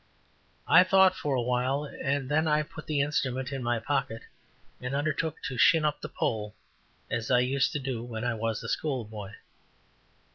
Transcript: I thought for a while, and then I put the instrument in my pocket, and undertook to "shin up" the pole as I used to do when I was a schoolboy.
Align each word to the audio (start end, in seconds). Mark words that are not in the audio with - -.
I 0.67 0.83
thought 0.83 1.15
for 1.15 1.35
a 1.35 1.41
while, 1.43 1.83
and 2.01 2.27
then 2.27 2.47
I 2.47 2.63
put 2.63 2.87
the 2.87 3.01
instrument 3.01 3.51
in 3.51 3.61
my 3.61 3.77
pocket, 3.77 4.23
and 4.81 4.95
undertook 4.95 5.43
to 5.43 5.59
"shin 5.59 5.85
up" 5.85 6.01
the 6.01 6.09
pole 6.09 6.55
as 7.11 7.29
I 7.29 7.37
used 7.41 7.71
to 7.73 7.79
do 7.79 8.01
when 8.03 8.23
I 8.23 8.33
was 8.33 8.63
a 8.63 8.67
schoolboy. 8.67 9.33